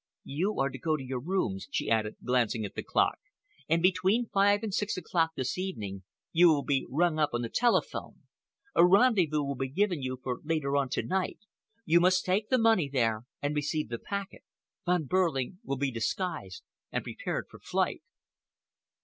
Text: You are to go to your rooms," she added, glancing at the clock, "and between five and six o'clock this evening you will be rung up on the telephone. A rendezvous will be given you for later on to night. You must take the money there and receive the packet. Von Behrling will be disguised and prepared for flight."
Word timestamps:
You 0.25 0.59
are 0.59 0.69
to 0.71 0.79
go 0.79 0.97
to 0.97 1.03
your 1.03 1.19
rooms," 1.19 1.67
she 1.69 1.91
added, 1.91 2.15
glancing 2.23 2.65
at 2.65 2.73
the 2.73 2.81
clock, 2.81 3.19
"and 3.69 3.83
between 3.83 4.25
five 4.33 4.63
and 4.63 4.73
six 4.73 4.97
o'clock 4.97 5.33
this 5.35 5.59
evening 5.59 6.01
you 6.31 6.47
will 6.47 6.63
be 6.63 6.87
rung 6.89 7.19
up 7.19 7.35
on 7.35 7.43
the 7.43 7.49
telephone. 7.49 8.21
A 8.73 8.83
rendezvous 8.83 9.43
will 9.43 9.53
be 9.53 9.67
given 9.69 10.01
you 10.01 10.19
for 10.23 10.41
later 10.43 10.75
on 10.75 10.89
to 10.89 11.03
night. 11.03 11.41
You 11.85 11.99
must 11.99 12.25
take 12.25 12.49
the 12.49 12.57
money 12.57 12.89
there 12.89 13.27
and 13.43 13.55
receive 13.55 13.89
the 13.89 13.99
packet. 13.99 14.43
Von 14.87 15.05
Behrling 15.05 15.59
will 15.63 15.77
be 15.77 15.91
disguised 15.91 16.63
and 16.91 17.03
prepared 17.03 17.45
for 17.47 17.59
flight." 17.59 18.01